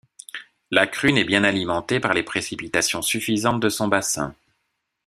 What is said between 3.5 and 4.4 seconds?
de son bassin.